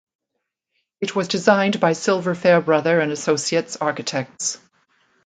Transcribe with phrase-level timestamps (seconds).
[0.99, 4.57] It was designed by Silver Fairbrother and Associates architects.